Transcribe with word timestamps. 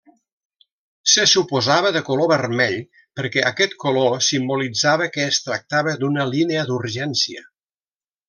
Se 1.15 1.25
suposava 1.31 1.91
de 1.97 2.01
color 2.07 2.29
vermell 2.31 2.77
perquè 3.19 3.43
aquest 3.49 3.77
color 3.85 4.17
simbolitzava 4.29 5.11
que 5.17 5.29
es 5.33 5.39
tractava 5.49 5.95
d'una 6.05 6.27
línia 6.33 6.65
d'urgència. 6.73 7.45